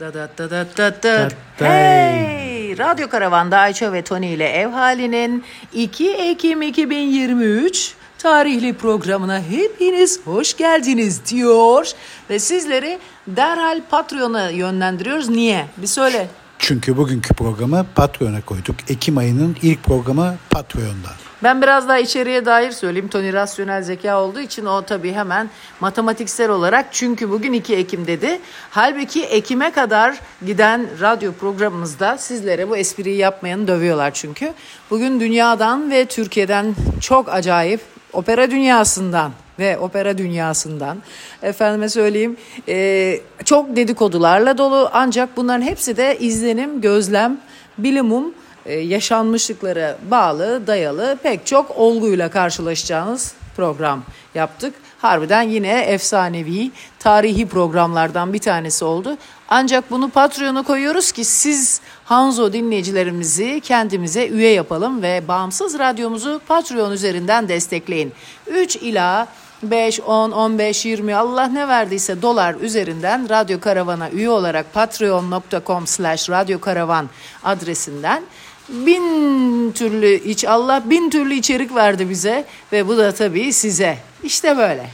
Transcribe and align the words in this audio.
Da 0.00 0.14
da 0.14 0.28
da 0.38 0.50
da 0.50 0.66
da 0.76 1.02
da. 1.02 1.28
Hey! 1.58 2.78
Radyo 2.78 3.08
Karavan'da 3.08 3.58
Ayça 3.58 3.92
ve 3.92 4.02
Tony 4.02 4.34
ile 4.34 4.48
ev 4.48 4.68
halinin 4.68 5.44
2 5.72 6.10
Ekim 6.10 6.62
2023 6.62 7.94
tarihli 8.18 8.72
programına 8.74 9.40
hepiniz 9.42 10.20
hoş 10.24 10.56
geldiniz 10.56 11.26
diyor. 11.30 11.92
Ve 12.30 12.38
sizleri 12.38 12.98
derhal 13.26 13.80
Patreon'a 13.90 14.50
yönlendiriyoruz. 14.50 15.28
Niye? 15.28 15.66
Bir 15.76 15.86
söyle. 15.86 16.28
Çünkü 16.58 16.96
bugünkü 16.96 17.34
programı 17.34 17.86
Patreon'a 17.94 18.40
koyduk. 18.40 18.76
Ekim 18.88 19.18
ayının 19.18 19.56
ilk 19.62 19.84
programı 19.84 20.34
Patreon'da. 20.50 21.08
Ben 21.42 21.62
biraz 21.62 21.88
daha 21.88 21.98
içeriye 21.98 22.44
dair 22.44 22.70
söyleyeyim. 22.70 23.08
Tony 23.08 23.32
rasyonel 23.32 23.82
zeka 23.82 24.20
olduğu 24.20 24.40
için 24.40 24.66
o 24.66 24.82
tabii 24.82 25.12
hemen 25.12 25.50
matematiksel 25.80 26.50
olarak 26.50 26.86
çünkü 26.92 27.30
bugün 27.30 27.52
2 27.52 27.76
Ekim 27.76 28.06
dedi. 28.06 28.40
Halbuki 28.70 29.24
Ekim'e 29.24 29.72
kadar 29.72 30.18
giden 30.46 30.86
radyo 31.00 31.32
programımızda 31.32 32.18
sizlere 32.18 32.68
bu 32.68 32.76
espriyi 32.76 33.16
yapmayanı 33.16 33.68
dövüyorlar 33.68 34.10
çünkü. 34.14 34.52
Bugün 34.90 35.20
dünyadan 35.20 35.90
ve 35.90 36.04
Türkiye'den 36.04 36.74
çok 37.00 37.28
acayip 37.28 37.80
opera 38.12 38.50
dünyasından 38.50 39.32
ve 39.58 39.78
opera 39.78 40.18
dünyasından 40.18 40.98
efendime 41.42 41.88
söyleyeyim 41.88 42.36
e, 42.68 43.20
çok 43.44 43.76
dedikodularla 43.76 44.58
dolu 44.58 44.90
ancak 44.92 45.36
bunların 45.36 45.62
hepsi 45.62 45.96
de 45.96 46.18
izlenim, 46.18 46.80
gözlem, 46.80 47.40
bilimum 47.78 48.34
e, 48.66 48.74
yaşanmışlıklara 48.74 49.98
bağlı, 50.10 50.66
dayalı 50.66 51.18
pek 51.22 51.46
çok 51.46 51.76
olguyla 51.76 52.30
karşılaşacağınız 52.30 53.34
program 53.56 54.02
yaptık. 54.34 54.74
Harbiden 54.98 55.42
yine 55.42 55.80
efsanevi, 55.80 56.70
tarihi 56.98 57.48
programlardan 57.48 58.32
bir 58.32 58.38
tanesi 58.38 58.84
oldu. 58.84 59.16
Ancak 59.48 59.90
bunu 59.90 60.10
Patreon'a 60.10 60.62
koyuyoruz 60.62 61.12
ki 61.12 61.24
siz 61.24 61.80
Hanzo 62.04 62.52
dinleyicilerimizi 62.52 63.60
kendimize 63.60 64.28
üye 64.28 64.52
yapalım 64.52 65.02
ve 65.02 65.28
bağımsız 65.28 65.78
radyomuzu 65.78 66.40
Patreon 66.48 66.92
üzerinden 66.92 67.48
destekleyin. 67.48 68.12
3 68.46 68.76
ila 68.76 69.28
5, 69.62 70.00
10, 70.00 70.30
15, 70.30 70.84
20 70.84 71.16
Allah 71.16 71.46
ne 71.46 71.68
verdiyse 71.68 72.22
dolar 72.22 72.54
üzerinden 72.54 73.28
Radyo 73.28 73.60
Karavan'a 73.60 74.10
üye 74.10 74.30
olarak 74.30 74.74
patreon.com 74.74 75.86
slash 75.86 76.30
radyokaravan 76.30 77.08
adresinden 77.44 78.22
bin 78.68 79.72
türlü 79.72 80.14
iç 80.14 80.44
Allah 80.44 80.82
bin 80.84 81.10
türlü 81.10 81.34
içerik 81.34 81.74
verdi 81.74 82.10
bize 82.10 82.44
ve 82.72 82.88
bu 82.88 82.96
da 82.96 83.12
tabii 83.12 83.52
size. 83.52 83.98
İşte 84.22 84.58
böyle. 84.58 84.90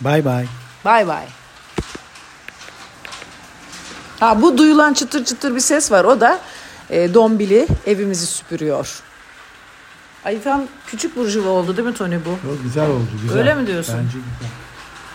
Bay 0.00 0.24
bay. 0.24 0.44
Bay 0.84 1.08
bay. 1.08 1.24
Ha 4.20 4.42
bu 4.42 4.58
duyulan 4.58 4.94
çıtır 4.94 5.24
çıtır 5.24 5.54
bir 5.54 5.60
ses 5.60 5.92
var. 5.92 6.04
O 6.04 6.20
da 6.20 6.40
e, 6.90 7.14
Dombili 7.14 7.66
evimizi 7.86 8.26
süpürüyor. 8.26 9.02
Ay 10.24 10.42
tam 10.42 10.62
küçük 10.86 11.16
burjuva 11.16 11.48
oldu 11.48 11.76
değil 11.76 11.88
mi 11.88 11.94
Tony 11.94 12.16
bu? 12.16 12.48
Çok 12.48 12.62
güzel 12.62 12.90
oldu. 12.90 13.06
Güzel. 13.22 13.38
Öyle 13.38 13.54
mi 13.54 13.66
diyorsun? 13.66 13.94
Bence 13.98 14.06
güzel. 14.18 14.50